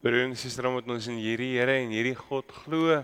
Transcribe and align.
Broer 0.00 0.22
en 0.24 0.32
suster, 0.32 0.64
omdat 0.64 0.86
ons 0.94 1.06
in 1.12 1.18
hierdie 1.20 1.58
Here 1.58 1.74
en 1.82 1.90
hierdie 1.92 2.16
God 2.16 2.48
glo, 2.62 2.94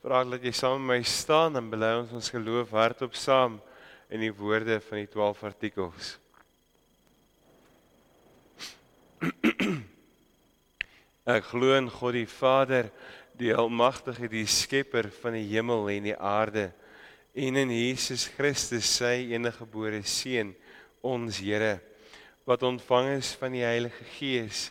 vra 0.00 0.22
ek 0.24 0.30
dat 0.32 0.44
jy 0.48 0.52
saam 0.56 0.80
met 0.80 0.88
my 0.88 1.02
staan 1.04 1.58
en 1.60 1.66
bely 1.68 1.90
ons 1.98 2.14
ons 2.16 2.30
geloof 2.32 2.70
hardop 2.72 3.12
saam 3.20 3.58
in 4.08 4.24
die 4.24 4.32
woorde 4.32 4.78
van 4.86 5.02
die 5.02 5.10
12 5.12 5.42
artikels. 5.44 6.14
Ek 11.36 11.44
glo 11.50 11.76
in 11.76 11.90
God 11.92 12.16
die 12.16 12.30
Vader, 12.30 12.88
die 13.36 13.52
almagtige, 13.52 14.30
die 14.32 14.46
skepper 14.48 15.10
van 15.20 15.36
die 15.36 15.44
hemel 15.50 15.84
en 15.92 16.08
die 16.08 16.16
aarde, 16.16 16.70
en 17.36 17.60
in 17.60 17.74
Jesus 17.74 18.24
Christus, 18.38 18.88
sy 19.02 19.34
enige 19.36 19.66
gebore 19.66 20.00
seun, 20.08 20.56
ons 21.04 21.44
Here, 21.44 21.76
wat 22.48 22.64
ontvang 22.64 23.18
is 23.18 23.34
van 23.36 23.52
die 23.52 23.66
Heilige 23.66 24.08
Gees 24.16 24.70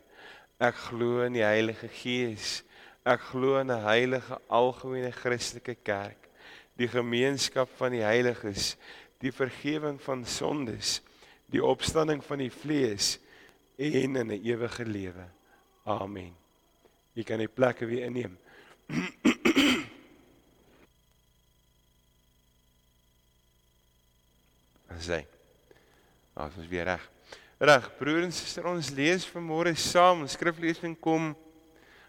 Ek 0.61 0.75
glo 0.77 1.23
in 1.25 1.33
die 1.33 1.41
Heilige 1.41 1.87
Gees. 1.89 2.59
Ek 3.01 3.21
glo 3.31 3.57
in 3.57 3.71
'n 3.73 3.81
heilige 3.81 4.37
algemene 4.47 5.11
Christelike 5.11 5.75
kerk, 5.83 6.29
die 6.77 6.87
gemeenskap 6.87 7.69
van 7.77 7.91
die 7.91 8.03
heiliges, 8.05 8.77
die 9.21 9.31
vergifnis 9.31 10.03
van 10.05 10.25
sondes, 10.25 11.01
die 11.49 11.63
opstanding 11.65 12.23
van 12.23 12.37
die 12.37 12.51
vlees 12.51 13.17
en 13.77 14.15
in 14.15 14.27
'n 14.27 14.41
ewige 14.45 14.85
lewe. 14.85 15.25
Amen. 15.83 16.35
Jy 17.13 17.23
kan 17.23 17.39
die 17.39 17.47
plekke 17.47 17.85
weer 17.85 18.05
inneem. 18.05 18.37
Asai. 24.93 25.25
Ons 26.33 26.57
is 26.57 26.67
weer 26.67 26.83
reg. 26.83 27.09
Reg, 27.61 27.91
broer 27.99 28.23
en 28.25 28.31
suster, 28.33 28.65
ons 28.65 28.87
lees 28.97 29.21
vanmôre 29.29 29.75
saam. 29.77 30.23
Ons 30.23 30.33
skriflesing 30.33 30.95
kom 30.97 31.27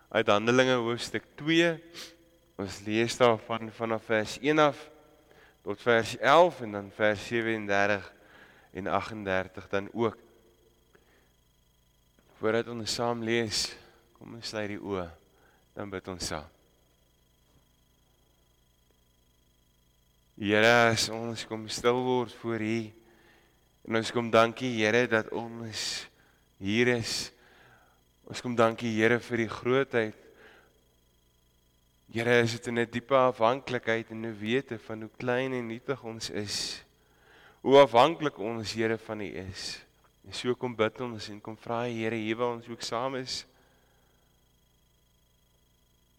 uit 0.08 0.30
Handelinge 0.32 0.78
hoofstuk 0.80 1.26
2. 1.36 1.66
Ons 2.56 2.78
lees 2.86 3.18
daarvan 3.20 3.68
vanaf 3.76 4.06
vers 4.08 4.38
1 4.40 4.62
af 4.64 4.80
tot 5.60 5.82
vers 5.84 6.14
11 6.16 6.62
en 6.64 6.78
dan 6.78 6.88
vers 6.96 7.26
37 7.28 8.08
en 8.80 8.88
38 8.96 9.68
dan 9.74 9.90
ook. 9.92 10.16
Voordat 12.40 12.72
ons 12.72 12.96
saam 12.96 13.20
lees, 13.20 13.66
kom 14.16 14.32
ons 14.40 14.54
sluit 14.54 14.72
die 14.72 14.80
oë, 14.80 15.04
dan 15.76 15.92
bid 15.92 16.08
ons 16.14 16.32
saam. 16.32 16.48
Here, 20.40 20.72
as 20.88 21.10
ons 21.12 21.44
kom 21.44 21.68
stil 21.68 22.00
word 22.08 22.32
voor 22.40 22.64
U, 22.64 23.01
En 23.88 23.98
ons 23.98 24.12
kom 24.14 24.30
dankie 24.30 24.70
Here 24.78 25.06
dat 25.10 25.30
ons 25.34 26.06
hier 26.62 26.92
is. 26.94 27.32
Ons 28.30 28.42
kom 28.42 28.54
dankie 28.56 28.92
Here 28.94 29.18
vir 29.20 29.44
die 29.44 29.50
grootheid. 29.50 30.18
Here, 32.12 32.42
is 32.44 32.58
dit 32.60 32.68
'n 32.68 32.84
diepe 32.84 33.16
afhanklikheid 33.16 34.10
en 34.10 34.26
'n 34.26 34.38
wete 34.38 34.78
van 34.78 35.00
hoe 35.00 35.10
klein 35.16 35.52
en 35.52 35.66
nietig 35.66 36.02
ons 36.04 36.30
is. 36.30 36.84
Hoe 37.62 37.78
afhanklik 37.80 38.38
ons 38.38 38.72
Here 38.72 38.98
van 38.98 39.20
U 39.20 39.24
is. 39.24 39.80
En 40.26 40.32
so 40.32 40.54
kom 40.54 40.76
bid 40.76 41.00
ons 41.00 41.28
en 41.28 41.40
kom 41.40 41.56
vra 41.56 41.82
Here 41.84 42.14
hier 42.14 42.36
waar 42.36 42.54
ons 42.54 42.68
ook 42.68 42.82
saam 42.82 43.16
is. 43.16 43.46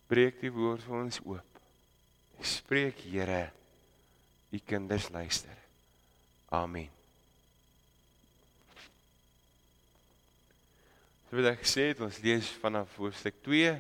Breek 0.08 0.42
die 0.42 0.52
woord 0.52 0.82
vir 0.84 0.96
ons 0.96 1.20
oop. 1.24 1.62
Spreek 2.42 2.98
Here. 2.98 3.52
U 4.52 4.60
kinders 4.66 5.10
luister. 5.10 5.56
Amen. 6.50 7.03
So 11.34 11.42
wat 11.42 11.48
ek 11.50 11.64
gesê 11.64 11.88
het, 11.90 12.02
ons 12.06 12.20
lees 12.22 12.46
vanaf 12.62 12.92
hoofstuk 13.02 13.40
2 13.42 13.72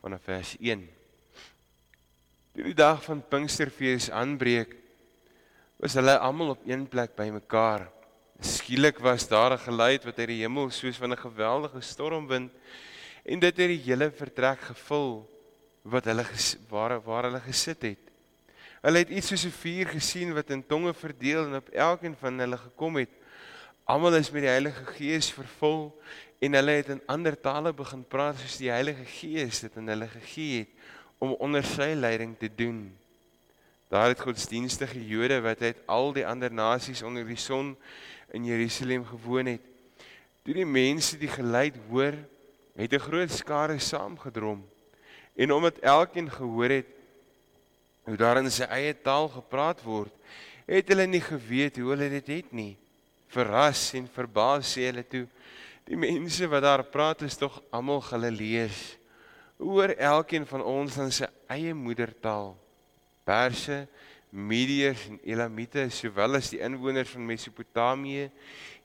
vanaf 0.00 0.22
vers 0.24 0.54
1. 0.56 0.86
Toe 2.56 2.64
die 2.64 2.72
dag 2.72 3.02
van 3.04 3.20
Pinksterfees 3.20 4.06
aanbreek, 4.08 4.72
was 5.76 5.98
hulle 6.00 6.14
almal 6.16 6.54
op 6.54 6.62
een 6.64 6.86
plek 6.88 7.12
bymekaar. 7.18 7.84
Skielik 8.40 9.02
was 9.04 9.28
daar 9.28 9.52
'n 9.52 9.66
geluid 9.66 10.08
wat 10.08 10.18
uit 10.18 10.32
die 10.32 10.40
hemel 10.46 10.70
soos 10.70 10.96
van 10.96 11.12
'n 11.12 11.24
geweldige 11.26 11.82
stormwind 11.82 12.50
en 13.24 13.38
dit 13.38 13.56
het 13.56 13.68
die 13.68 13.84
hele 13.92 14.10
vertrek 14.10 14.60
gevul 14.72 15.28
wat 15.84 16.04
hulle 16.08 16.24
waar 16.70 17.02
waar 17.04 17.24
hulle 17.24 17.40
gesit 17.40 17.82
het. 17.82 18.04
Hulle 18.80 19.04
het 19.04 19.10
iets 19.10 19.28
soos 19.28 19.44
'n 19.44 19.60
vuur 19.60 19.86
gesien 19.88 20.32
wat 20.32 20.50
in 20.50 20.66
tonge 20.66 20.94
verdeel 20.94 21.44
en 21.44 21.56
op 21.56 21.68
elkeen 21.68 22.16
van 22.16 22.38
hulle 22.38 22.56
gekom 22.56 22.96
het. 22.96 23.10
Almal 23.86 24.16
is 24.18 24.32
met 24.34 24.42
die 24.42 24.50
Heilige 24.50 24.84
Gees 24.96 25.28
vervul 25.30 25.92
en 26.38 26.52
hulle 26.52 26.70
het 26.70 26.88
in 26.92 27.02
ander 27.06 27.36
tale 27.40 27.72
begin 27.72 28.04
praat 28.04 28.38
soos 28.40 28.58
die 28.60 28.70
Heilige 28.72 29.04
Gees 29.08 29.62
dit 29.64 29.76
aan 29.76 29.88
hulle 29.88 30.08
gegee 30.12 30.64
het 30.64 30.72
om 31.18 31.32
onder 31.40 31.64
sy 31.64 31.94
leiding 31.96 32.34
te 32.38 32.50
doen. 32.52 32.90
Daar 33.88 34.10
het 34.12 34.20
godsdienstige 34.20 35.00
Jode 35.06 35.40
wat 35.40 35.62
uit 35.62 35.78
al 35.86 36.12
die 36.12 36.26
ander 36.26 36.52
nasies 36.52 37.02
onder 37.06 37.24
die 37.24 37.40
son 37.40 37.76
in 38.34 38.44
Jerusalem 38.44 39.06
gewoon 39.06 39.46
het. 39.54 39.62
Toe 40.44 40.54
die 40.54 40.68
mense 40.68 41.16
die 41.18 41.30
geluid 41.30 41.78
hoor, 41.88 42.14
het 42.76 42.92
'n 42.92 43.06
groot 43.08 43.30
skare 43.30 43.78
saamgedrom. 43.78 44.60
En 45.34 45.52
omdat 45.52 45.78
elkeen 45.78 46.30
gehoor 46.30 46.68
het 46.68 46.86
hoe 48.04 48.16
daar 48.16 48.36
in 48.36 48.50
sy 48.50 48.62
eie 48.62 48.94
taal 49.02 49.28
gepraat 49.28 49.82
word, 49.82 50.12
het 50.66 50.88
hulle 50.88 51.06
nie 51.06 51.20
geweet 51.20 51.76
hoe 51.76 51.90
hulle 51.90 52.08
dit 52.10 52.26
het 52.26 52.52
nie. 52.52 52.76
Verras 53.28 53.92
en 53.94 54.08
verbaas 54.12 54.76
sê 54.76 54.86
hulle 54.90 55.06
toe: 55.06 55.26
Die 55.86 55.98
mense 55.98 56.48
wat 56.50 56.64
daar 56.64 56.82
praat 56.90 57.20
is 57.22 57.36
tog 57.38 57.60
almal 57.70 58.00
Galileërs. 58.02 58.96
Oor 59.62 59.92
elkeen 59.94 60.46
van 60.50 60.64
ons 60.66 60.96
in 60.98 61.12
sy 61.14 61.28
eie 61.54 61.74
moedertaal. 61.78 62.56
Perse, 63.26 63.84
Mediërs 64.34 65.04
en 65.12 65.20
Elamite, 65.22 65.86
sowel 65.94 66.40
as 66.40 66.50
die 66.50 66.58
inwoners 66.66 67.12
van 67.14 67.24
Mesopotamië, 67.28 68.26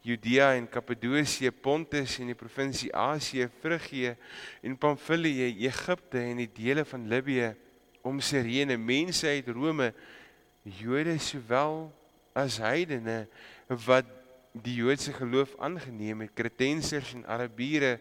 Judea 0.06 0.52
en 0.60 0.70
Kappadosie, 0.70 1.50
Pontus 1.52 2.20
en 2.22 2.30
die 2.30 2.38
provinsie 2.38 2.94
Asië, 2.94 3.50
Frigië 3.62 4.14
en 4.62 4.78
Pamfilië, 4.78 5.50
Egipte 5.66 6.22
en 6.22 6.46
die 6.46 6.50
dele 6.54 6.86
van 6.86 7.10
Libië 7.10 7.52
om 8.06 8.22
Sirene, 8.22 8.78
mense 8.78 9.26
uit 9.28 9.50
Rome, 9.50 9.90
Jode 10.78 11.18
sowel 11.18 11.88
as 12.38 12.62
heidene 12.62 13.24
wat 13.90 14.21
die 14.52 14.76
Joodse 14.82 15.14
geloof 15.16 15.54
aangeneem 15.60 16.26
het, 16.26 16.36
Kretensers 16.36 17.14
en 17.16 17.26
Arabiere, 17.26 17.98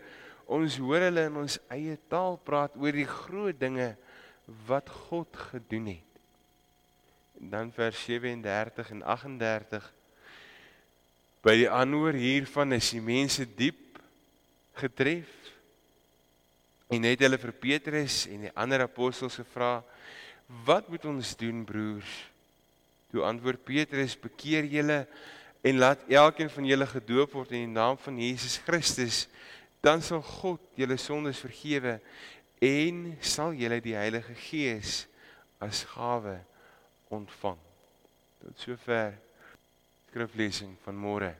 ons 0.51 0.81
hoor 0.83 1.07
hulle 1.07 1.29
in 1.31 1.37
ons 1.45 1.59
eie 1.71 1.95
taal 2.11 2.39
praat 2.43 2.75
oor 2.81 2.97
die 2.97 3.07
groot 3.07 3.59
dinge 3.59 3.93
wat 4.67 4.91
God 5.07 5.37
gedoen 5.53 5.93
het. 5.93 6.23
En 7.41 7.53
dan 7.55 7.71
vers 7.73 8.03
37 8.05 8.91
en 8.97 9.05
38 9.07 9.87
by 11.41 11.55
die 11.63 11.71
aanhoor 11.73 12.19
hiervan 12.19 12.77
is 12.77 12.91
die 12.93 13.01
mense 13.01 13.47
diep 13.57 14.01
getref 14.77 15.31
en 16.91 17.07
het 17.07 17.23
hulle 17.25 17.39
vir 17.41 17.55
Petrus 17.63 18.25
en 18.29 18.49
die 18.49 18.53
ander 18.59 18.85
apostels 18.85 19.39
gevra 19.41 19.79
wat 20.67 20.91
moet 20.91 21.07
ons 21.09 21.33
doen 21.41 21.63
broers 21.65 22.17
toe 23.15 23.25
antwoord 23.25 23.63
Petrus 23.65 24.19
bekeer 24.21 24.69
julle 24.69 25.05
en 25.61 25.79
laat 25.79 26.05
elkeen 26.09 26.51
van 26.51 26.65
julle 26.65 26.87
gedoop 26.89 27.33
word 27.37 27.53
in 27.53 27.67
die 27.67 27.75
naam 27.75 27.99
van 28.01 28.19
Jesus 28.21 28.57
Christus, 28.65 29.29
dan 29.85 30.03
sal 30.05 30.23
God 30.25 30.61
julle 30.77 30.97
sondes 31.01 31.41
vergewe 31.41 32.01
en 32.61 33.17
sal 33.25 33.53
julle 33.57 33.81
die 33.85 33.97
Heilige 33.97 34.35
Gees 34.37 35.07
as 35.61 35.85
gawe 35.95 36.37
ontvang. 37.13 37.59
Tot 38.41 38.65
sover 38.65 39.15
skriflesing 40.11 40.77
van 40.85 40.97
môre. 40.97 41.35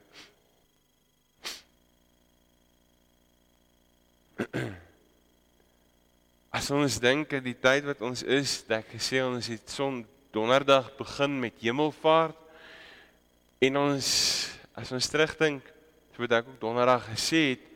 As 6.57 6.67
ons 6.73 6.99
dink 7.01 7.33
aan 7.33 7.45
die 7.45 7.55
tyd 7.55 7.85
wat 7.87 8.01
ons 8.05 8.23
is, 8.23 8.63
dat 8.67 8.81
ek 8.81 8.89
gesê 8.97 9.21
ons 9.23 9.47
het 9.51 9.69
son 9.71 10.05
donderdag 10.35 10.91
begin 10.97 11.39
met 11.43 11.55
hemelvaart 11.63 12.40
En 13.61 13.77
ons 13.77 14.05
as 14.73 14.89
ons 14.89 15.07
terugdink, 15.13 15.61
so 16.15 16.23
wat 16.23 16.31
ek 16.39 16.47
ook 16.49 16.61
donderdag 16.63 17.03
gesê 17.11 17.41
het, 17.51 17.67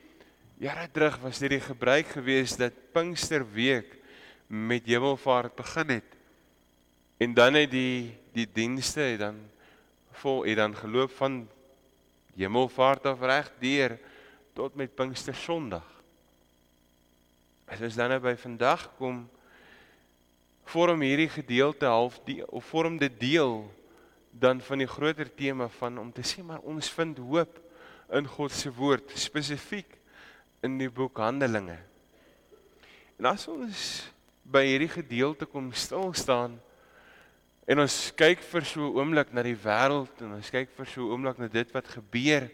jare 0.58 0.88
terug 0.90 1.20
was 1.22 1.38
dit 1.44 1.52
die 1.54 1.62
gebruik 1.62 2.10
geweest 2.16 2.58
dat 2.58 2.80
Pinksterweek 2.96 3.92
met 4.50 4.88
Hemelvaart 4.90 5.54
begin 5.54 6.00
het. 6.00 6.16
En 7.22 7.38
dan 7.38 7.60
het 7.60 7.70
die 7.70 8.16
die 8.34 8.48
dienste 8.50 9.06
het 9.06 9.22
dan 9.22 9.38
vol 10.24 10.42
het 10.48 10.58
dan 10.58 10.74
geloop 10.76 11.14
van 11.20 11.38
Hemelvaart 12.34 13.06
af 13.14 13.22
reg 13.22 13.54
deur 13.62 14.00
tot 14.58 14.74
met 14.76 14.96
Pinkster 14.98 15.38
Sondag. 15.38 15.86
As 17.70 17.86
ons 17.86 17.96
dan 17.96 18.10
nou 18.10 18.20
by 18.26 18.34
vandag 18.42 18.90
kom 18.98 19.22
vorm 20.66 21.06
hierdie 21.06 21.30
gedeelte 21.30 21.86
half 21.86 22.18
die 22.26 22.42
of 22.50 22.74
vorm 22.74 22.98
dit 22.98 23.22
deel 23.22 23.68
dan 24.40 24.60
van 24.62 24.82
die 24.84 24.90
groter 24.90 25.30
tema 25.32 25.68
van 25.80 25.98
om 25.98 26.12
te 26.12 26.24
sê 26.24 26.44
maar 26.44 26.64
ons 26.68 26.90
vind 26.92 27.18
hoop 27.24 27.60
in 28.14 28.28
God 28.28 28.52
se 28.52 28.72
woord 28.74 29.14
spesifiek 29.16 29.96
in 30.66 30.76
die 30.78 30.90
boek 30.92 31.18
Handelinge. 31.24 31.78
En 33.20 33.30
as 33.32 33.48
ons 33.48 33.86
by 34.44 34.66
hierdie 34.68 34.92
gedeelte 34.92 35.48
kom 35.48 35.72
stil 35.74 36.12
staan 36.18 36.58
en 37.66 37.82
ons 37.82 37.96
kyk 38.20 38.44
vir 38.52 38.68
so 38.68 38.82
'n 38.84 39.00
oomblik 39.00 39.32
na 39.34 39.42
die 39.42 39.56
wêreld 39.56 40.22
en 40.22 40.36
ons 40.36 40.52
kyk 40.52 40.70
vir 40.76 40.86
so 40.86 41.02
'n 41.02 41.12
oomblik 41.16 41.40
na 41.40 41.48
dit 41.48 41.72
wat 41.72 41.88
gebeur 41.88 42.50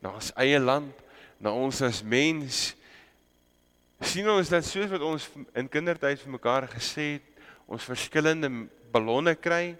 na 0.00 0.14
ons 0.14 0.32
eie 0.36 0.58
land, 0.58 0.94
na 1.38 1.52
ons 1.52 1.82
as 1.82 2.02
mens 2.02 2.74
sien 4.00 4.28
ons 4.28 4.48
dat 4.48 4.64
soos 4.64 4.90
wat 4.90 5.00
ons 5.00 5.28
in 5.54 5.68
kindertyd 5.68 6.18
vir 6.20 6.32
mekaar 6.32 6.68
gesê 6.68 7.16
het, 7.16 7.28
ons 7.66 7.84
verskillende 7.84 8.68
ballonne 8.92 9.34
kry, 9.34 9.76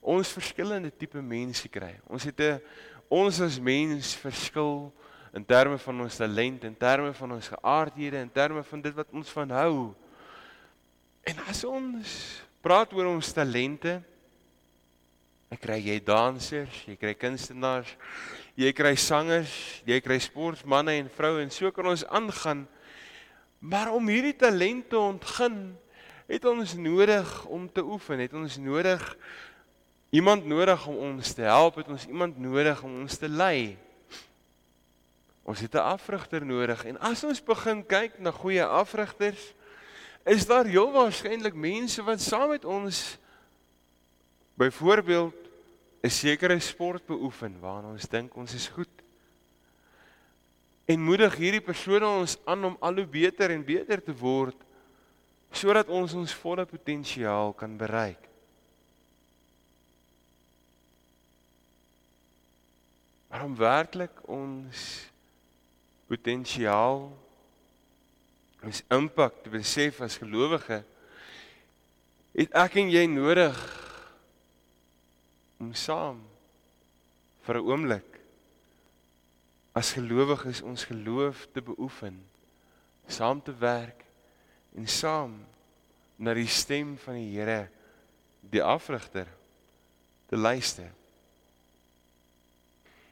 ons 0.00 0.32
verskillende 0.32 0.90
tipe 0.90 1.20
mense 1.22 1.68
kry. 1.68 1.94
Ons 2.08 2.24
het 2.24 2.40
'n 2.40 2.60
ons 3.08 3.40
as 3.40 3.58
mens 3.58 4.14
verskil 4.14 4.92
in 5.34 5.44
terme 5.44 5.78
van 5.78 6.00
ons 6.00 6.16
talent, 6.16 6.64
in 6.64 6.76
terme 6.76 7.12
van 7.14 7.32
ons 7.32 7.48
geaardhede, 7.48 8.16
in 8.16 8.32
terme 8.32 8.62
van 8.62 8.80
dit 8.80 8.94
wat 8.94 9.06
ons 9.12 9.30
van 9.30 9.50
hou. 9.50 9.94
En 11.22 11.38
as 11.48 11.64
ons 11.64 12.42
praat 12.62 12.92
oor 12.92 13.06
ons 13.06 13.32
talente, 13.32 14.02
ek 15.50 15.60
kry 15.60 15.78
jy 15.82 15.98
dansers, 16.06 16.84
jy 16.86 16.96
kry 16.96 17.14
kunstenaars, 17.14 17.90
jy 18.54 18.72
kry 18.76 18.94
sangers, 18.94 19.82
jy 19.86 20.00
kry 20.00 20.18
sportmense 20.22 20.94
en 20.94 21.10
vroue 21.10 21.42
en 21.42 21.50
so 21.50 21.70
kan 21.74 21.90
ons 21.90 22.06
aangaan. 22.06 22.66
Maar 23.60 23.92
om 23.92 24.08
hierdie 24.08 24.36
talente 24.38 24.98
ontgin, 24.98 25.76
het 26.30 26.44
ons 26.46 26.76
nodig 26.78 27.30
om 27.50 27.66
te 27.66 27.82
oefen, 27.82 28.22
het 28.22 28.34
ons 28.38 28.56
nodig 28.62 29.02
iemand 30.10 30.46
nodig 30.46 30.86
om 30.86 30.96
ons 30.96 31.32
te 31.32 31.42
help, 31.46 31.78
het 31.80 31.88
ons 31.88 32.06
iemand 32.06 32.38
nodig 32.38 32.82
om 32.82 33.00
ons 33.00 33.16
te 33.16 33.28
lei. 33.28 33.78
Ons 35.42 35.60
het 35.60 35.74
'n 35.74 35.86
afrigter 35.96 36.44
nodig 36.46 36.84
en 36.84 36.98
as 37.00 37.24
ons 37.24 37.42
begin 37.42 37.86
kyk 37.86 38.18
na 38.18 38.30
goeie 38.30 38.64
afrigters, 38.64 39.54
is 40.24 40.46
daar 40.46 40.64
heel 40.64 40.92
waarskynlik 40.92 41.54
mense 41.54 42.02
wat 42.02 42.20
saam 42.20 42.48
met 42.48 42.64
ons 42.64 43.18
byvoorbeeld 44.54 45.34
'n 46.02 46.08
sekere 46.08 46.58
sport 46.60 47.06
beoefen 47.06 47.60
waarna 47.60 47.88
ons 47.88 48.08
dink 48.08 48.36
ons 48.36 48.54
is 48.54 48.68
goed. 48.68 48.88
En 50.84 51.00
moedig 51.00 51.36
hierdie 51.36 51.60
persone 51.60 52.06
ons 52.06 52.38
aan 52.44 52.64
om 52.64 52.76
al 52.80 52.94
hoe 52.94 53.06
beter 53.06 53.50
en 53.50 53.64
beter 53.64 54.02
te 54.02 54.14
word 54.16 54.56
sodat 55.52 55.88
ons 55.88 56.12
ons 56.14 56.34
volle 56.34 56.64
potensiaal 56.66 57.52
kan 57.52 57.76
bereik. 57.76 58.29
Maar 63.40 63.48
om 63.48 63.56
werklik 63.56 64.18
ons 64.28 64.80
potensiaal 66.06 67.06
ons 68.60 68.80
impak 68.92 69.38
te 69.40 69.48
besef 69.54 70.02
as 70.04 70.18
gelowige 70.20 70.82
het 72.34 72.58
ek 72.64 72.76
en 72.82 72.92
jy 72.92 73.06
nodig 73.08 73.62
om 75.56 75.72
saam 75.72 76.20
vir 77.48 77.62
'n 77.62 77.72
oomblik 77.72 78.20
as 79.72 79.96
gelowiges 79.96 80.60
ons 80.60 80.84
geloof 80.92 81.48
te 81.56 81.64
beoefen 81.64 82.20
saam 83.08 83.40
te 83.40 83.56
werk 83.56 84.04
en 84.76 84.84
saam 84.84 85.40
na 86.18 86.36
die 86.36 86.52
stem 86.60 86.98
van 87.08 87.16
die 87.16 87.32
Here 87.40 87.70
die 88.52 88.62
afrigter 88.62 89.32
te 90.28 90.36
luister 90.36 90.99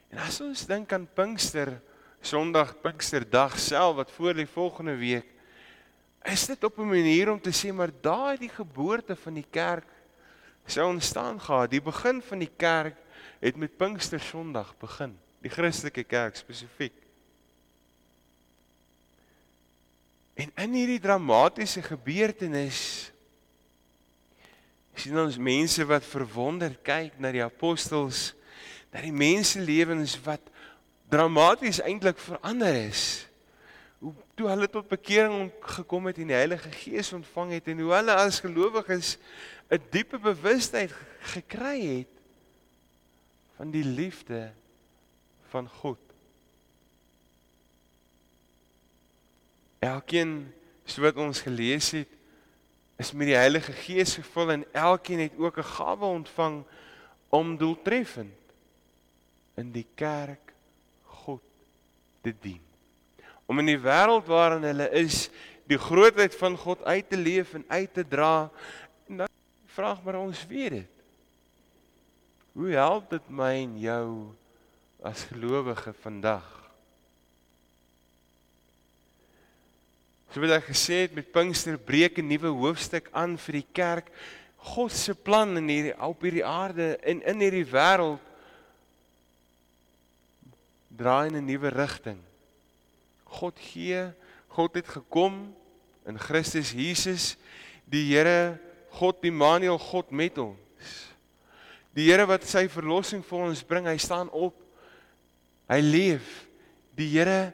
En 0.09 0.21
as 0.25 0.39
ons 0.41 0.65
dink 0.69 0.93
aan 0.93 1.07
Pinkster 1.13 1.75
Sondag 2.21 2.73
Pinksterdag 2.83 3.55
self 3.61 3.95
wat 4.01 4.11
voor 4.11 4.35
lê 4.35 4.45
volgende 4.49 4.97
week, 4.99 5.27
is 6.27 6.45
dit 6.49 6.63
op 6.63 6.79
'n 6.79 6.89
manier 6.89 7.31
om 7.31 7.39
te 7.39 7.53
sê 7.53 7.71
maar 7.73 7.91
daai 8.01 8.37
die 8.37 8.49
geboorte 8.49 9.15
van 9.15 9.33
die 9.33 9.47
kerk 9.51 9.87
sou 10.65 10.89
ontstaan 10.89 11.39
gehad. 11.41 11.71
Die 11.71 11.81
begin 11.81 12.21
van 12.21 12.39
die 12.39 12.51
kerk 12.57 12.95
het 13.39 13.55
met 13.55 13.77
Pinkster 13.77 14.19
Sondag 14.19 14.75
begin, 14.77 15.17
die 15.41 15.49
Christelike 15.49 16.03
kerk 16.03 16.35
spesifiek. 16.35 16.93
En 20.33 20.51
in 20.55 20.73
hierdie 20.73 20.99
dramatiese 20.99 21.81
gebeurtenis 21.81 23.11
sien 24.95 25.19
ons 25.19 25.37
mense 25.37 25.85
wat 25.85 26.03
verwonderd 26.03 26.81
kyk 26.83 27.19
na 27.19 27.31
die 27.31 27.43
apostels 27.43 28.33
dat 28.89 29.01
die 29.05 29.13
mense 29.13 29.59
lewens 29.59 30.17
wat 30.25 30.41
dramaties 31.09 31.81
eintlik 31.81 32.19
verander 32.21 32.73
is. 32.73 33.27
Hoe 33.99 34.13
toe 34.33 34.47
hulle 34.49 34.69
tot 34.69 34.87
bekering 34.87 35.49
gekom 35.75 36.07
het 36.09 36.17
en 36.17 36.29
die 36.31 36.37
Heilige 36.37 36.71
Gees 36.71 37.13
ontvang 37.13 37.51
het 37.57 37.67
en 37.67 37.81
hoe 37.83 37.93
hulle 37.93 38.15
as 38.15 38.39
gelowiges 38.39 39.17
'n 39.69 39.81
diepe 39.89 40.17
bewustheid 40.17 40.93
gekry 41.33 41.81
het 41.99 42.13
van 43.57 43.71
die 43.71 43.83
liefde 43.83 44.51
van 45.49 45.67
God. 45.67 45.99
Elkeen 49.79 50.53
so 50.85 51.01
wat 51.01 51.15
ons 51.15 51.41
gelees 51.41 51.91
het 51.91 52.07
is 52.97 53.11
met 53.11 53.27
die 53.27 53.35
Heilige 53.35 53.71
Gees 53.71 54.15
gevul 54.15 54.51
en 54.51 54.65
elkeen 54.71 55.19
het 55.19 55.37
ook 55.37 55.57
'n 55.57 55.63
gawe 55.77 56.05
ontvang 56.05 56.63
om 57.29 57.57
doeltreffend 57.57 58.38
in 59.59 59.71
die 59.75 59.85
kerk 59.99 60.53
God 61.23 61.43
te 62.23 62.33
dien. 62.41 62.61
Om 63.49 63.61
in 63.63 63.73
die 63.73 63.81
wêreld 63.81 64.27
waarin 64.29 64.67
hulle 64.67 64.89
is, 64.99 65.27
die 65.69 65.77
grootheid 65.77 66.35
van 66.37 66.57
God 66.57 66.83
uit 66.85 67.09
te 67.09 67.17
leef 67.17 67.53
en 67.57 67.65
uit 67.67 67.93
te 67.93 68.05
dra. 68.07 68.49
En 69.09 69.23
dan 69.23 69.33
vraag 69.75 70.01
maar 70.05 70.19
ons 70.21 70.45
weet 70.49 70.79
dit. 70.79 70.95
Hoe 72.57 72.71
help 72.73 73.11
dit 73.13 73.27
my 73.29 73.53
en 73.61 73.75
jou 73.79 74.05
as 75.05 75.27
gelowige 75.29 75.93
vandag? 76.01 76.47
So 80.29 80.41
wat 80.43 80.59
ek 80.59 80.67
gesê 80.69 81.03
het 81.07 81.15
met 81.17 81.31
Pinkster 81.33 81.77
breek 81.77 82.19
'n 82.21 82.27
nuwe 82.27 82.53
hoofstuk 82.53 83.09
aan 83.11 83.37
vir 83.37 83.53
die 83.61 83.69
kerk. 83.73 84.11
God 84.57 84.91
se 84.91 85.15
plan 85.15 85.57
in 85.57 85.67
hierdie 85.67 85.95
op 85.97 86.21
hierdie 86.21 86.45
aarde 86.45 86.97
en 87.01 87.21
in 87.23 87.39
hierdie 87.41 87.65
wêreld 87.65 88.21
draai 90.99 91.27
in 91.31 91.39
'n 91.39 91.45
nuwe 91.45 91.69
rigting. 91.71 92.19
God 93.39 93.55
gee, 93.59 94.11
God 94.47 94.73
het 94.75 94.87
gekom 94.87 95.55
in 96.05 96.19
Christus 96.19 96.71
Jesus, 96.71 97.37
die 97.85 98.15
Here, 98.15 98.59
God 98.91 99.23
Immanuel, 99.23 99.77
God 99.77 100.11
met 100.11 100.37
ons. 100.37 100.57
Die 101.95 102.09
Here 102.09 102.25
wat 102.29 102.45
sy 102.47 102.67
verlossing 102.69 103.23
vir 103.25 103.45
ons 103.49 103.63
bring, 103.63 103.87
hy 103.87 103.97
staan 103.97 104.29
op. 104.29 104.55
Hy 105.69 105.79
leef. 105.83 106.47
Die 106.97 107.09
Here 107.13 107.53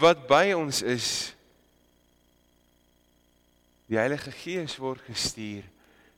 wat 0.00 0.26
by 0.28 0.52
ons 0.56 0.82
is. 0.82 1.34
Die 3.90 3.98
Heilige 3.98 4.32
Gees 4.32 4.78
word 4.78 5.02
gestuur. 5.08 5.64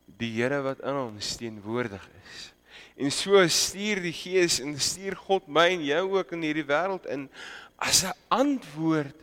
Die 0.07 0.33
Here 0.37 0.63
wat 0.63 0.81
in 0.85 0.99
ons 1.09 1.37
teenwoordig 1.41 2.05
is. 2.23 2.52
En 2.97 3.13
so 3.13 3.41
stuur 3.49 4.03
die 4.05 4.15
Gees 4.15 4.59
en 4.61 4.75
stuur 4.81 5.17
God 5.17 5.49
my 5.49 5.69
en 5.73 5.85
jou 5.85 6.05
ook 6.19 6.35
in 6.37 6.45
hierdie 6.47 6.67
wêreld 6.69 7.07
in 7.11 7.29
as 7.77 8.05
'n 8.05 8.15
antwoord 8.29 9.17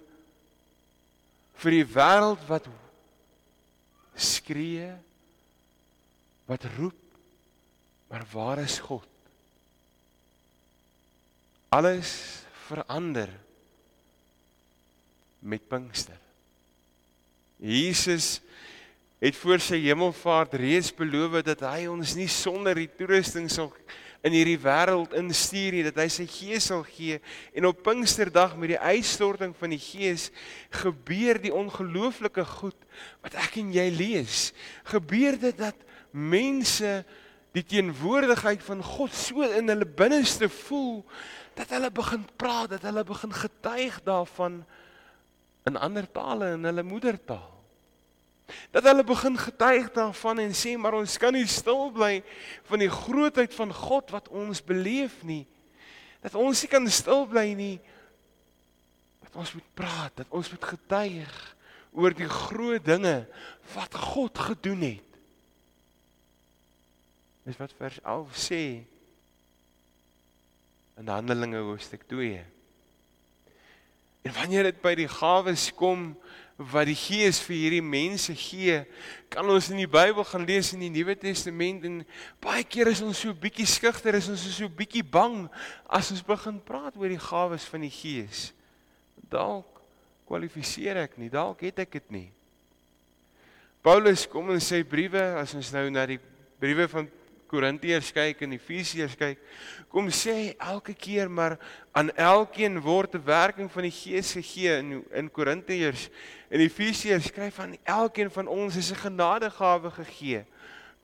vir 1.60 1.72
die 1.72 1.86
wêreld 1.86 2.42
wat 2.48 2.68
skree 4.16 4.92
wat 6.48 6.66
roep 6.78 6.98
maar 8.10 8.26
waar 8.32 8.60
is 8.60 8.80
God? 8.80 9.06
Alles 11.70 12.42
verander 12.66 13.30
met 15.40 15.68
Pinkster. 15.68 16.18
Jesus 17.62 18.40
het 19.20 19.36
voor 19.36 19.60
sy 19.60 19.82
hemelvaart 19.84 20.56
reeds 20.60 20.94
beloof 20.96 21.42
dat 21.44 21.64
hy 21.68 21.90
ons 21.92 22.16
nie 22.16 22.30
sonder 22.32 22.80
die 22.80 22.90
toerusting 23.00 23.50
sal 23.52 23.72
in 24.24 24.36
hierdie 24.36 24.60
wêreld 24.60 25.14
instuur 25.16 25.76
nie, 25.78 25.84
dat 25.88 26.00
hy 26.02 26.08
sy 26.12 26.26
gees 26.28 26.68
sal 26.72 26.82
gee 26.88 27.20
en 27.56 27.68
op 27.70 27.84
Pinksterdag 27.86 28.58
met 28.60 28.74
die 28.74 28.80
uitstorting 28.80 29.54
van 29.60 29.76
die 29.76 29.80
gees 29.80 30.28
gebeur 30.82 31.40
die 31.40 31.54
ongelooflike 31.56 32.44
goed 32.60 32.88
wat 33.24 33.38
ek 33.40 33.60
en 33.62 33.72
jy 33.76 33.88
lees. 33.96 34.50
Gebeur 34.92 35.40
dit 35.40 35.60
dat 35.60 35.88
mense 36.12 37.00
die 37.56 37.64
teenwoordigheid 37.66 38.64
van 38.64 38.84
God 38.86 39.16
so 39.16 39.44
in 39.44 39.72
hulle 39.72 39.88
binneste 39.88 40.50
voel 40.66 41.02
dat 41.60 41.72
hulle 41.76 41.90
begin 41.92 42.24
praat, 42.40 42.76
dat 42.76 42.86
hulle 42.88 43.04
begin 43.08 43.34
getuig 43.36 44.00
daarvan 44.06 44.62
in 45.68 45.80
ander 45.80 46.08
tale 46.08 46.54
in 46.56 46.68
hulle 46.68 46.86
moedertaal. 46.88 47.59
Dat 48.72 48.86
hulle 48.88 49.04
begin 49.04 49.38
getuig 49.38 49.92
daarvan 49.96 50.40
en 50.44 50.56
sê 50.56 50.76
maar 50.78 50.98
ons 50.98 51.18
kan 51.22 51.34
nie 51.34 51.48
stil 51.50 51.90
bly 51.96 52.20
van 52.70 52.84
die 52.84 52.92
grootheid 52.92 53.54
van 53.56 53.74
God 53.74 54.12
wat 54.16 54.30
ons 54.30 54.64
beleef 54.66 55.22
nie. 55.24 55.46
Dat 56.24 56.36
ons 56.36 56.62
nie 56.64 56.72
kan 56.72 56.88
stil 56.92 57.26
bly 57.30 57.54
nie. 57.58 57.78
Dat 59.28 59.40
ons 59.44 59.54
moet 59.58 59.70
praat, 59.78 60.14
dat 60.20 60.30
ons 60.30 60.52
moet 60.52 60.70
getuig 60.74 61.36
oor 61.92 62.14
die 62.14 62.30
groot 62.30 62.86
dinge 62.86 63.24
wat 63.74 63.96
God 63.96 64.38
gedoen 64.50 64.86
het. 64.86 65.20
Dis 67.48 67.58
wat 67.58 67.74
vers 67.78 67.98
11 68.04 68.38
sê 68.38 68.64
in 71.00 71.08
Handelinge 71.08 71.62
hoofstuk 71.64 72.04
2. 72.12 72.42
En 74.28 74.34
wanneer 74.36 74.68
dit 74.70 74.82
by 74.84 74.92
die 75.00 75.08
gawes 75.10 75.70
kom, 75.74 76.12
wat 76.60 76.90
die 76.90 76.98
Gees 76.98 77.40
vir 77.40 77.56
hierdie 77.56 77.84
mense 77.86 78.34
gee, 78.36 78.82
kan 79.32 79.48
ons 79.48 79.70
in 79.72 79.80
die 79.80 79.88
Bybel 79.88 80.26
gaan 80.28 80.44
lees 80.44 80.74
in 80.76 80.82
die 80.84 80.92
Nuwe 80.92 81.16
Testament 81.16 81.86
en 81.88 82.02
baie 82.44 82.66
keer 82.68 82.92
is 82.92 83.00
ons 83.06 83.22
so 83.24 83.32
bietjie 83.32 83.68
skugter, 83.70 84.18
is 84.20 84.28
ons 84.28 84.44
so 84.58 84.68
bietjie 84.68 85.06
bang 85.06 85.46
as 85.88 86.12
ons 86.12 86.26
begin 86.26 86.58
praat 86.60 86.98
oor 87.00 87.08
die 87.08 87.22
gawes 87.22 87.68
van 87.72 87.86
die 87.88 87.94
Gees. 87.94 88.50
Dalk 89.32 89.80
kwalifiseer 90.28 91.00
ek 91.06 91.16
nie, 91.22 91.32
dalk 91.32 91.64
het 91.64 91.80
ek 91.86 91.96
dit 91.96 92.12
nie. 92.18 92.28
Paulus 93.86 94.26
kom 94.28 94.52
in 94.52 94.60
sy 94.60 94.82
briewe, 94.84 95.22
as 95.40 95.56
ons 95.56 95.72
nou 95.72 95.86
na 95.88 96.04
die 96.12 96.20
briewe 96.60 96.90
van 96.92 97.08
Korintiërs 97.50 98.12
kyk 98.14 98.44
en 98.46 98.54
Efesiërs 98.54 99.16
kyk, 99.18 99.40
kom 99.90 100.12
sê 100.14 100.54
elke 100.62 100.94
keer 100.94 101.32
maar 101.32 101.58
aan 101.98 102.12
elkeen 102.16 102.80
word 102.82 103.16
'n 103.16 103.26
werking 103.26 103.72
van 103.72 103.84
die 103.84 103.92
Gees 103.92 104.32
gegee 104.38 104.78
in 104.78 105.04
in 105.12 105.32
Korintiërs 105.32 106.10
en 106.50 106.60
Efesiërs 106.60 107.28
skryf 107.28 107.56
van 107.56 107.78
elkeen 107.84 108.32
van 108.32 108.48
ons 108.48 108.76
is 108.76 108.92
'n 108.92 109.02
genadegawe 109.10 109.92
gegee. 109.92 110.46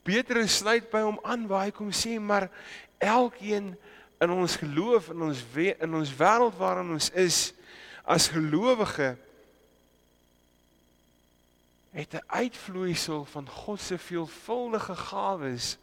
Petrus 0.04 0.58
sluit 0.58 0.90
by 0.92 1.02
hom 1.02 1.20
aan 1.24 1.48
waar 1.48 1.66
hy 1.66 1.72
kom 1.72 1.92
sê 1.92 2.20
maar 2.20 2.50
elkeen 2.98 3.76
in 4.22 4.30
ons 4.30 4.56
geloof 4.56 5.10
in 5.10 5.22
ons 5.22 5.44
in 5.56 5.94
ons 5.94 6.16
wêreld 6.16 6.58
waarin 6.58 6.92
ons 6.92 7.10
is 7.10 7.54
as 8.06 8.28
gelowige 8.28 9.18
het 11.96 12.14
'n 12.14 12.24
uitvloeisel 12.28 13.26
van 13.26 13.50
God 13.50 13.80
se 13.80 13.98
veelvuldige 13.98 14.96
gawes 14.96 15.78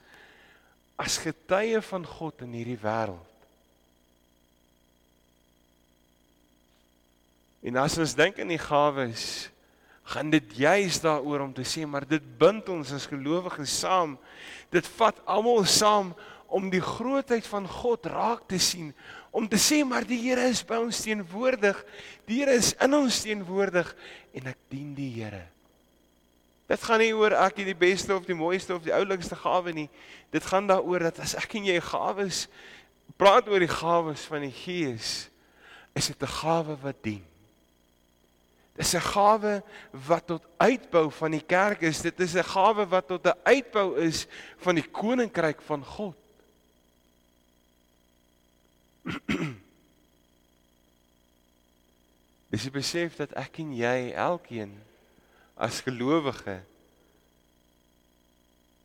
as 1.00 1.18
getuie 1.22 1.80
van 1.82 2.04
God 2.06 2.44
in 2.46 2.56
hierdie 2.56 2.80
wêreld. 2.80 3.28
En 7.62 7.78
as 7.78 7.94
ons 8.02 8.16
dink 8.18 8.40
aan 8.42 8.50
die 8.50 8.58
gawes, 8.60 9.24
gaan 10.12 10.32
dit 10.32 10.56
juis 10.58 10.98
daaroor 11.02 11.44
om 11.46 11.52
te 11.54 11.64
sê 11.66 11.86
maar 11.86 12.02
dit 12.08 12.24
bind 12.38 12.66
ons 12.74 12.90
as 12.94 13.06
gelowiges 13.06 13.76
saam. 13.84 14.16
Dit 14.74 14.88
vat 14.98 15.20
almal 15.30 15.62
saam 15.70 16.10
om 16.52 16.66
die 16.72 16.82
grootheid 16.82 17.46
van 17.48 17.68
God 17.70 18.06
raak 18.10 18.44
te 18.50 18.58
sien, 18.60 18.90
om 19.32 19.46
te 19.48 19.56
sê 19.56 19.80
maar 19.88 20.04
die 20.04 20.20
Here 20.20 20.50
is 20.50 20.60
by 20.66 20.76
ons 20.82 21.00
teenwoordig. 21.06 21.78
Die 22.28 22.42
Here 22.42 22.58
is 22.58 22.74
in 22.82 22.98
ons 22.98 23.22
teenwoordig 23.24 23.88
en 24.36 24.50
ek 24.52 24.58
dien 24.72 24.92
die 24.98 25.08
Here. 25.14 25.46
Dit 26.72 26.86
gaan 26.88 27.02
nie 27.04 27.12
oor 27.12 27.34
ek 27.36 27.58
het 27.60 27.68
die 27.68 27.76
beste 27.76 28.14
of 28.16 28.24
die 28.24 28.36
mooiste 28.36 28.72
of 28.72 28.80
die 28.86 28.94
oulikste 28.96 29.36
gawe 29.36 29.72
nie. 29.76 29.90
Dit 30.32 30.46
gaan 30.48 30.64
daaroor 30.70 31.04
dat 31.10 31.18
as 31.20 31.34
ek 31.36 31.58
en 31.58 31.66
jy 31.68 31.76
gawes 31.84 32.48
praat 33.20 33.44
oor 33.52 33.60
die 33.60 33.68
gawes 33.68 34.24
van 34.24 34.40
die 34.46 34.54
Gees, 34.56 35.28
is 35.92 36.06
dit 36.08 36.22
'n 36.22 36.26
gawe 36.40 36.76
wat 36.80 37.02
dien. 37.04 37.24
Dis 38.72 38.94
'n 38.94 39.04
gawe 39.04 39.62
wat 39.90 40.26
tot 40.26 40.42
uitbou 40.56 41.10
van 41.10 41.30
die 41.30 41.44
kerk 41.44 41.82
is. 41.82 42.00
Dit 42.00 42.20
is 42.20 42.34
'n 42.34 42.42
gawe 42.42 42.88
wat 42.88 43.06
tot 43.06 43.26
'n 43.26 43.36
uitbou 43.44 44.00
is 44.00 44.26
van 44.56 44.74
die 44.74 44.88
koninkryk 44.88 45.60
van 45.60 45.84
God. 45.84 46.16
Dis 52.52 52.70
besef 52.70 53.16
dat 53.16 53.32
ek 53.32 53.58
en 53.58 53.76
jy 53.76 54.12
elkeen 54.16 54.91
as 55.62 55.80
gelowige 55.80 56.58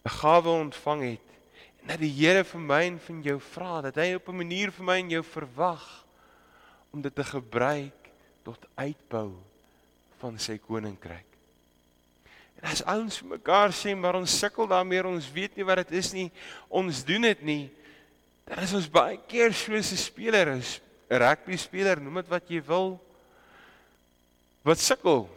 'n 0.06 0.14
gawe 0.22 0.50
ontvang 0.50 1.02
het 1.04 1.28
en 1.82 1.88
dat 1.88 2.00
die 2.00 2.14
Here 2.14 2.44
vir 2.44 2.62
my 2.62 2.82
en 2.86 3.00
vir 3.00 3.16
jou 3.22 3.40
vra 3.40 3.82
dat 3.82 3.96
hy 3.96 4.14
op 4.16 4.30
'n 4.30 4.38
manier 4.38 4.72
vir 4.72 4.86
my 4.86 4.98
en 5.00 5.10
jou 5.10 5.24
verwag 5.24 6.06
om 6.94 7.02
dit 7.02 7.16
te 7.16 7.24
gebruik 7.24 8.02
tot 8.44 8.66
uitbou 8.76 9.34
van 10.20 10.40
sy 10.40 10.58
koninkryk. 10.58 11.26
En 12.62 12.70
as 12.70 12.84
ons 12.86 13.18
vir 13.18 13.30
mekaar 13.30 13.70
sê 13.74 13.96
maar 13.96 14.16
ons 14.16 14.40
sukkel 14.40 14.68
daarmee, 14.68 15.04
ons 15.06 15.32
weet 15.32 15.56
nie 15.56 15.66
wat 15.66 15.78
dit 15.78 15.92
is 15.92 16.14
nie, 16.14 16.32
ons 16.70 17.04
doen 17.04 17.22
dit 17.22 17.42
nie, 17.42 17.70
dan 18.46 18.60
is 18.60 18.74
ons 18.74 18.90
baie 18.90 19.20
keer 19.28 19.54
soos 19.54 19.92
'n 19.92 19.98
speler 19.98 20.48
'n 20.48 20.64
rugby 21.10 21.58
speler, 21.58 22.02
noem 22.02 22.16
dit 22.16 22.28
wat 22.28 22.50
jy 22.50 22.62
wil, 22.62 23.00
wat 24.64 24.80
sukkel 24.80 25.37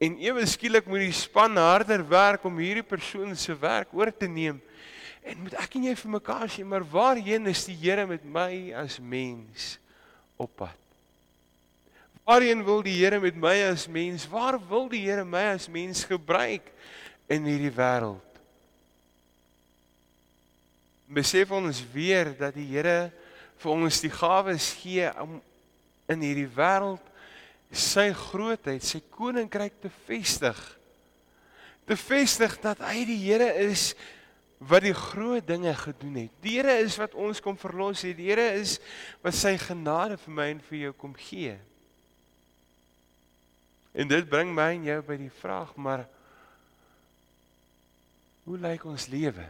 En 0.00 0.16
ewe 0.16 0.46
skielik 0.48 0.86
moet 0.88 1.04
die 1.04 1.14
span 1.14 1.58
harder 1.60 2.00
werk 2.08 2.44
om 2.48 2.56
hierdie 2.56 2.86
persoon 2.86 3.34
se 3.36 3.52
werk 3.60 3.92
oor 3.92 4.08
te 4.08 4.28
neem. 4.30 4.56
En 5.20 5.42
moet 5.44 5.56
ek 5.60 5.76
en 5.76 5.90
jy 5.90 5.96
vir 6.00 6.12
mekaar 6.14 6.48
sê, 6.48 6.64
maar 6.64 6.86
waarheen 6.88 7.50
is 7.52 7.66
die 7.68 7.76
Here 7.76 8.06
met 8.08 8.24
my 8.24 8.72
as 8.80 8.96
mens 8.96 9.74
op 10.40 10.48
pad? 10.56 10.76
Waarheen 12.24 12.64
wil 12.64 12.80
die 12.86 12.96
Here 12.96 13.20
met 13.20 13.36
my 13.36 13.52
as 13.68 13.84
mens? 13.92 14.24
Waar 14.30 14.56
wil 14.70 14.88
die 14.88 15.02
Here 15.04 15.26
my 15.28 15.50
as 15.52 15.68
mens 15.68 16.06
gebruik 16.08 16.72
in 17.28 17.44
hierdie 17.44 17.74
wêreld? 17.76 18.40
Besef 21.10 21.52
ons 21.52 21.84
weer 21.92 22.32
dat 22.38 22.56
die 22.56 22.70
Here 22.72 23.10
vir 23.60 23.72
ons 23.76 24.00
die 24.00 24.12
gawes 24.14 24.72
gee 24.80 25.12
om 25.20 25.36
in 26.08 26.24
hierdie 26.24 26.48
wêreld 26.56 27.04
sy 27.70 28.10
grootheid, 28.16 28.82
sy 28.82 29.00
koninkryk 29.14 29.76
te 29.82 29.90
vestig. 30.06 30.58
Te 31.86 31.96
vestig 31.98 32.56
dat 32.62 32.82
hy 32.82 33.04
die 33.08 33.18
Here 33.22 33.52
is 33.66 33.92
wat 34.60 34.84
die 34.84 34.94
groot 34.94 35.46
dinge 35.46 35.72
gedoen 35.78 36.18
het. 36.26 36.32
Die 36.44 36.58
Here 36.58 36.76
is 36.82 36.98
wat 37.00 37.14
ons 37.16 37.40
kom 37.40 37.56
verlos 37.58 38.02
het. 38.04 38.18
Die 38.18 38.28
Here 38.28 38.50
is 38.58 38.78
wat 39.24 39.38
sy 39.38 39.54
genade 39.60 40.18
vir 40.20 40.36
my 40.36 40.48
en 40.56 40.64
vir 40.68 40.82
jou 40.84 40.92
kom 40.98 41.14
gee. 41.16 41.56
En 43.94 44.10
dit 44.10 44.28
bring 44.30 44.52
my 44.54 44.68
en 44.76 44.84
jou 44.86 45.00
by 45.06 45.16
die 45.18 45.32
vraag, 45.40 45.72
maar 45.74 46.04
hoe 48.46 48.58
lyk 48.58 48.84
ons 48.86 49.08
lewe? 49.10 49.46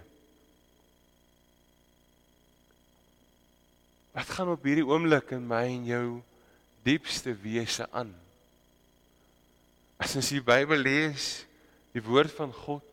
Wat 4.16 4.32
gaan 4.36 4.50
op 4.52 4.64
hierdie 4.66 4.86
oomblik 4.86 5.36
in 5.36 5.44
my 5.48 5.64
en 5.68 5.84
jou 5.88 6.06
diepste 6.84 7.34
wese 7.42 7.86
aan. 7.92 8.12
As 10.00 10.16
ons 10.16 10.30
die 10.32 10.40
Bybel 10.44 10.80
lees, 10.80 11.44
die 11.92 12.02
woord 12.04 12.32
van 12.32 12.52
God, 12.54 12.86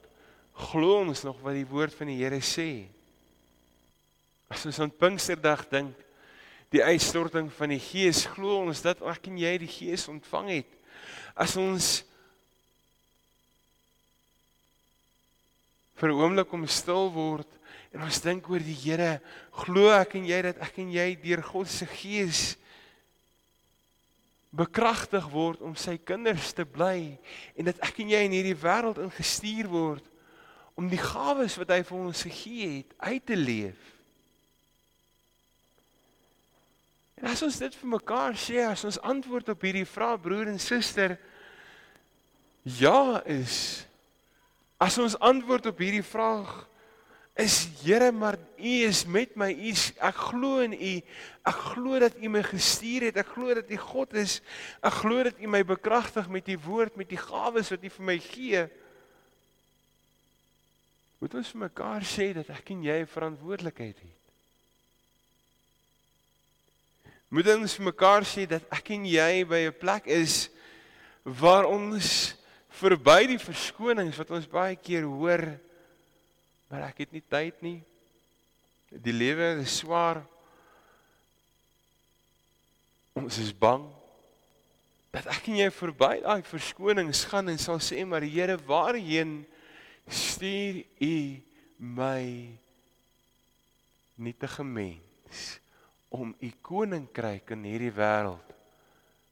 glo 0.57 1.01
ons 1.03 1.23
nog 1.23 1.39
wat 1.45 1.55
die 1.55 1.67
woord 1.69 1.95
van 1.95 2.09
die 2.11 2.17
Here 2.19 2.41
sê. 2.43 2.87
As 4.51 4.65
ons 4.67 4.79
aan 4.83 4.91
Pinksterdag 4.91 5.67
dink, 5.71 5.95
die 6.73 6.83
uitstorting 6.83 7.47
van 7.55 7.71
die 7.71 7.79
Gees, 7.79 8.25
glo 8.33 8.59
ons 8.65 8.83
dat 8.83 8.99
ek 9.07 9.29
en 9.31 9.39
jy 9.39 9.53
die 9.61 9.71
Gees 9.71 10.07
ontvang 10.11 10.51
het. 10.57 10.73
As 11.37 11.55
ons 11.59 12.01
vir 15.97 16.09
'n 16.11 16.19
oomblik 16.19 16.51
om 16.53 16.67
stil 16.67 17.09
word 17.13 17.47
en 17.93 18.03
ons 18.03 18.21
dink 18.21 18.49
oor 18.49 18.59
die 18.59 18.75
Here, 18.75 19.21
glo 19.51 19.89
ek 19.95 20.15
en 20.15 20.25
jy 20.25 20.41
dat 20.41 20.57
ek 20.59 20.79
en 20.79 20.91
jy 20.91 21.15
deur 21.15 21.41
God 21.41 21.67
se 21.67 21.85
Gees 21.85 22.57
bekragtig 24.57 25.25
word 25.31 25.61
om 25.65 25.75
sy 25.77 25.97
kinders 26.01 26.53
te 26.57 26.65
bly 26.65 27.17
en 27.55 27.69
dat 27.69 27.81
ek 27.85 28.01
en 28.01 28.13
jy 28.15 28.23
in 28.25 28.35
hierdie 28.35 28.57
wêreld 28.57 29.01
ingestuur 29.03 29.69
word 29.71 30.07
om 30.77 30.89
die 30.89 31.01
gawes 31.01 31.57
wat 31.57 31.73
hy 31.73 31.81
vir 31.85 31.97
ons 31.97 32.23
gegee 32.27 32.67
het 32.79 32.91
uit 33.01 33.25
te 33.25 33.37
leef. 33.37 33.79
En 37.17 37.31
as 37.31 37.41
ons 37.41 37.57
dit 37.57 37.77
vir 37.81 37.89
mekaar 37.89 38.37
sê, 38.37 38.61
as 38.61 38.85
ons 38.85 38.99
antwoord 39.01 39.49
op 39.55 39.65
hierdie 39.65 39.87
vraag 39.89 40.21
broer 40.21 40.51
en 40.51 40.61
suster 40.61 41.15
ja 42.77 43.23
is 43.25 43.85
as 44.77 44.97
ons 45.01 45.15
antwoord 45.23 45.71
op 45.71 45.79
hierdie 45.81 46.05
vraag 46.05 46.51
is 47.37 47.67
Here, 47.83 48.11
maar 48.11 48.37
U 48.57 48.73
is 48.87 49.05
met 49.05 49.35
my. 49.35 49.51
U 49.51 49.71
ek 50.09 50.21
glo 50.29 50.59
in 50.65 50.73
U. 50.73 50.93
Ek 51.47 51.61
glo 51.71 51.99
dat 52.01 52.17
U 52.17 52.29
my 52.33 52.41
gestuur 52.43 53.07
het. 53.07 53.19
Ek 53.21 53.29
glo 53.35 53.53
dat 53.53 53.69
U 53.69 53.77
God 53.77 54.17
is. 54.17 54.39
Ek 54.81 54.99
glo 55.01 55.23
dat 55.23 55.39
U 55.39 55.47
my 55.47 55.63
bekragtig 55.67 56.27
met 56.33 56.49
U 56.49 56.57
woord, 56.65 56.97
met 56.97 57.09
die 57.09 57.21
gawes 57.21 57.71
wat 57.73 57.85
U 57.85 57.93
vir 57.97 58.07
my 58.09 58.17
gee. 58.25 58.65
Moet 61.21 61.37
ons 61.39 61.53
vir 61.53 61.63
mekaar 61.65 62.05
sê 62.05 62.31
dat 62.37 62.49
ek 62.53 62.73
en 62.75 62.83
jy 62.85 63.01
'n 63.01 63.09
verantwoordelikheid 63.09 63.97
het. 63.97 64.17
Moet 67.29 67.47
ons 67.55 67.73
vir 67.75 67.85
mekaar 67.85 68.23
sê 68.23 68.45
dat 68.47 68.63
ek 68.71 68.91
en 68.91 69.05
jy 69.05 69.45
by 69.45 69.67
'n 69.67 69.79
plek 69.79 70.07
is 70.07 70.49
waar 71.23 71.65
ons 71.65 72.35
verby 72.69 73.27
die 73.27 73.41
verskonings 73.41 74.17
wat 74.17 74.31
ons 74.31 74.47
baie 74.47 74.75
keer 74.75 75.03
hoor 75.03 75.59
maar 76.67 76.87
ek 76.89 77.05
het 77.05 77.13
nie 77.15 77.23
tyd 77.23 77.61
nie. 77.63 77.77
Die 78.91 79.15
lewe 79.15 79.57
is 79.63 79.79
swaar. 79.81 80.21
Ons 83.17 83.39
is 83.41 83.53
bang 83.55 83.85
dat 85.17 85.29
ek 85.33 85.47
en 85.49 85.57
jy 85.63 85.67
verby 85.73 86.11
daai 86.21 86.43
verskonings 86.45 87.23
gaan 87.31 87.49
en 87.49 87.57
sal 87.57 87.79
sê 87.81 88.03
maar 88.05 88.21
Here, 88.21 88.57
waarheen 88.67 89.39
stuur 90.05 90.83
U 91.01 91.15
my 91.77 92.23
nietige 94.21 94.65
mens 94.67 95.57
om 96.13 96.35
U 96.37 96.51
koninkryk 96.61 97.49
in 97.55 97.65
hierdie 97.65 97.93
wêreld 97.95 98.53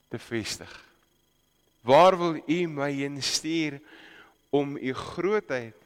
te 0.09 0.17
vestig? 0.17 0.73
Waar 1.85 2.17
wil 2.17 2.41
U 2.41 2.59
my 2.71 2.89
heen 2.95 3.21
stuur 3.21 3.77
om 4.49 4.73
U 4.73 4.93
grootheid 5.05 5.84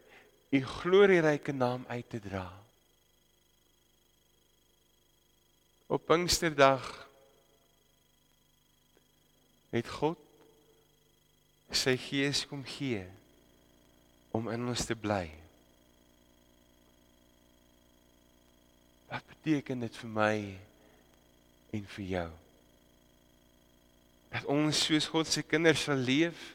u 0.50 0.66
glorieryke 0.66 1.52
naam 1.52 1.86
uit 1.88 2.10
te 2.10 2.20
dra. 2.20 2.48
Op 5.88 6.06
Pinksterdag 6.06 7.08
het 9.70 9.88
God 9.90 10.18
sy 11.70 11.94
gees 12.02 12.46
kom 12.50 12.64
gee 12.66 13.06
om 14.34 14.50
in 14.50 14.68
ons 14.70 14.86
te 14.90 14.98
bly. 14.98 15.30
Wat 19.10 19.26
beteken 19.34 19.86
dit 19.86 19.98
vir 20.02 20.14
my 20.14 20.36
en 21.78 21.90
vir 21.96 22.06
jou? 22.14 22.30
Dat 24.30 24.50
ons 24.50 24.86
soos 24.86 25.10
God 25.14 25.30
se 25.30 25.46
kinders 25.46 25.86
sal 25.86 26.02
leef 26.02 26.54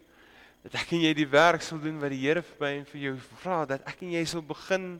dat 0.64 0.78
ek 0.80 0.94
en 0.96 1.02
jy 1.04 1.12
die 1.16 1.28
werk 1.28 1.62
sal 1.62 1.80
doen 1.82 1.98
wat 2.00 2.12
die 2.14 2.22
Here 2.22 2.40
vir 2.42 2.60
my 2.62 2.70
en 2.78 2.84
vir 2.88 3.00
jou 3.02 3.14
vra 3.42 3.64
dat 3.68 3.84
ek 3.90 4.00
en 4.06 4.14
jy 4.16 4.22
sal 4.28 4.44
begin 4.48 4.94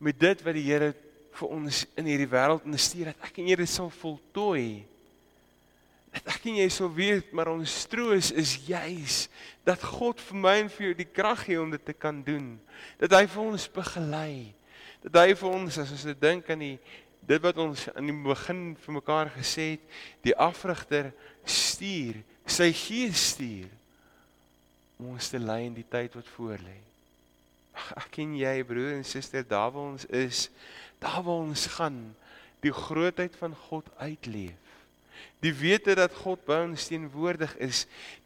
met 0.00 0.16
dit 0.16 0.44
wat 0.46 0.56
die 0.56 0.64
Here 0.64 0.94
vir 1.38 1.50
ons 1.54 1.82
in 1.98 2.08
hierdie 2.08 2.30
wêreld 2.30 2.64
instuur 2.66 3.10
dat 3.12 3.26
ek 3.28 3.42
en 3.42 3.50
jy 3.50 3.58
dit 3.60 3.70
sal 3.70 3.90
voltooi. 3.92 4.68
Dat 6.14 6.30
ek 6.32 6.46
en 6.48 6.56
jy 6.62 6.68
sal 6.72 6.88
weet 6.96 7.34
maar 7.36 7.50
ons 7.52 7.74
troos 7.92 8.30
is 8.32 8.54
juis 8.64 9.18
dat 9.68 9.84
God 9.84 10.22
vir 10.24 10.40
my 10.40 10.54
en 10.62 10.70
vir 10.72 10.88
jou 10.88 10.94
die 11.02 11.10
krag 11.20 11.44
gee 11.44 11.60
om 11.60 11.74
dit 11.74 11.84
te 11.84 11.92
kan 11.92 12.22
doen. 12.24 12.54
Dat 12.96 13.12
hy 13.18 13.26
vir 13.28 13.42
ons 13.44 13.68
begelei. 13.74 14.32
Dat 15.04 15.20
hy 15.20 15.36
vir 15.36 15.50
ons 15.52 15.78
as 15.84 15.92
ons 15.94 16.06
dink 16.16 16.48
aan 16.48 16.64
die 16.64 16.78
dit 17.28 17.42
wat 17.44 17.58
ons 17.60 17.84
aan 17.92 18.08
die 18.08 18.16
begin 18.24 18.62
vir 18.80 18.94
mekaar 18.96 19.28
gesê 19.34 19.74
het 19.74 19.98
die 20.24 20.32
afrigter 20.32 21.10
stuur 21.44 22.22
sy 22.48 22.70
gees 22.72 23.34
stuur 23.34 23.68
om 24.98 25.14
ons 25.14 25.30
te 25.30 25.38
lei 25.38 25.64
in 25.68 25.76
die 25.76 25.86
tyd 25.86 26.14
wat 26.18 26.28
voorlê. 26.34 26.76
Ek 27.94 28.10
ken 28.14 28.34
jy 28.38 28.54
broer 28.66 28.96
en 28.96 29.06
suster, 29.06 29.44
daar 29.46 29.70
waar 29.74 29.92
ons 29.94 30.06
is, 30.10 30.48
daar 31.02 31.22
waar 31.22 31.44
ons 31.46 31.66
gaan, 31.78 32.00
die 32.64 32.74
grootheid 32.74 33.36
van 33.38 33.54
God 33.68 33.86
uitleef. 34.02 34.66
Die 35.42 35.54
wete 35.54 35.94
dat 35.94 36.14
God 36.18 36.42
by 36.46 36.64
ons 36.66 36.88
teenwoordig 36.90 37.54
is, 37.62 37.84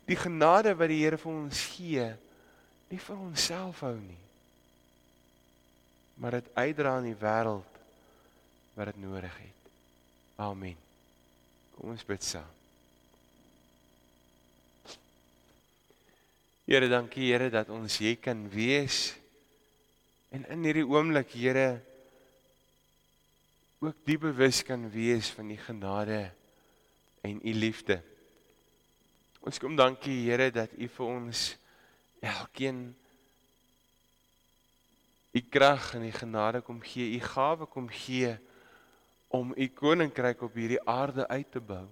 die 0.09 0.17
genade 0.17 0.73
wat 0.77 0.89
die 0.89 1.03
Here 1.03 1.19
vir 1.21 1.33
ons 1.33 1.61
gee, 1.75 2.07
nie 2.89 3.01
vir 3.01 3.21
onsself 3.21 3.85
hou 3.85 3.97
nie. 3.99 4.21
Maar 6.21 6.41
dit 6.41 6.51
uitdra 6.57 6.97
aan 6.97 7.09
die 7.09 7.21
wêreld 7.21 7.79
wat 8.77 8.93
dit 8.93 9.05
nodig 9.05 9.37
het. 9.37 9.71
Amen. 10.41 10.77
Kom 11.77 11.93
ons 11.93 12.09
bid 12.09 12.25
saam. 12.25 12.62
Here, 16.73 16.89
dankie 16.89 17.27
Here 17.29 17.51
dat 17.53 17.69
ons 17.69 17.99
hier 18.01 18.17
kan 18.17 18.47
wees. 18.49 19.11
En 20.33 20.47
in 20.55 20.63
hierdie 20.65 20.87
oomblik, 20.89 21.35
Here, 21.37 21.83
ook 23.85 23.99
die 24.09 24.17
bewus 24.17 24.63
kan 24.65 24.87
wees 24.89 25.29
van 25.37 25.51
die 25.53 25.59
genade 25.61 26.23
en 27.21 27.43
u 27.45 27.53
liefde. 27.53 27.99
Ons 29.45 29.61
kom 29.61 29.77
dankie 29.77 30.17
Here 30.25 30.49
dat 30.49 30.73
u 30.73 30.89
vir 30.97 31.11
ons 31.11 31.45
elkeen 32.25 32.81
u 35.37 35.45
krag 35.53 35.93
en 35.99 36.09
u 36.09 36.13
genade 36.23 36.65
kom 36.65 36.81
gee, 36.81 37.19
u 37.19 37.21
gawe 37.21 37.69
kom 37.69 37.93
gee 37.93 38.33
om 39.29 39.53
u 39.53 39.69
koninkryk 39.69 40.49
op 40.49 40.57
hierdie 40.57 40.81
aarde 40.89 41.29
uit 41.29 41.53
te 41.53 41.61
bou. 41.61 41.85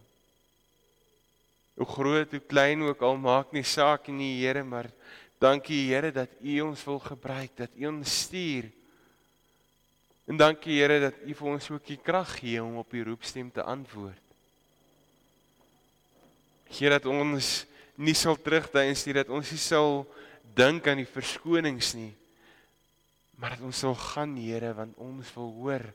Hoe 1.80 1.88
groot 1.88 2.34
hoe 2.36 2.42
klein 2.44 2.82
ook 2.84 3.00
al 3.00 3.16
maak 3.16 3.54
nie 3.56 3.64
saak 3.64 4.10
nie, 4.12 4.34
Here, 4.42 4.60
maar 4.60 4.90
dankie 5.40 5.86
Here 5.88 6.10
dat 6.12 6.28
U 6.44 6.56
ons 6.60 6.84
wil 6.84 6.98
gebruik, 7.00 7.54
dat 7.56 7.72
U 7.72 7.86
ons 7.88 8.16
stuur. 8.26 8.66
En 10.28 10.36
dankie 10.36 10.76
Here 10.76 10.98
dat 11.00 11.22
U 11.24 11.32
vir 11.38 11.48
ons 11.48 11.68
ook 11.72 11.86
die 11.88 11.96
krag 11.96 12.34
gee 12.42 12.60
om 12.60 12.76
op 12.82 12.92
U 12.92 13.00
roepstem 13.06 13.48
te 13.48 13.64
antwoord. 13.64 14.26
Here 16.68 16.98
dat 16.98 17.08
ons 17.08 17.48
nie 17.96 18.14
sal 18.14 18.36
terugduins 18.36 19.06
nie, 19.06 19.14
dat 19.16 19.32
ons 19.32 19.48
nie 19.48 19.62
sal 19.62 20.04
dink 20.52 20.84
aan 20.84 21.00
die 21.00 21.08
verskonings 21.08 21.94
nie. 21.96 22.10
Maar 23.40 23.56
dat 23.56 23.64
ons 23.70 23.80
sal 23.86 23.96
gaan, 23.96 24.34
Here, 24.36 24.74
want 24.76 25.00
ons 25.00 25.32
wil 25.38 25.48
hoor, 25.62 25.86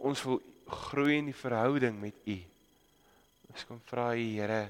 ons 0.00 0.24
wil 0.24 0.40
groei 0.86 1.20
in 1.20 1.28
die 1.28 1.36
verhouding 1.36 2.00
met 2.00 2.16
U. 2.32 2.38
Ons 3.52 3.68
kom 3.68 3.84
vra 3.92 4.08
U, 4.16 4.24
Here, 4.38 4.62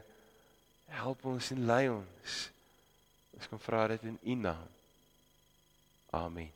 Help 0.94 1.24
ons 1.26 1.50
en 1.54 1.64
lei 1.68 1.88
ons. 1.90 2.34
Ons 3.34 3.50
kan 3.50 3.62
vra 3.66 3.86
dit 3.94 4.10
in 4.12 4.18
U 4.22 4.42
naam. 4.46 4.68
Amen. 6.14 6.54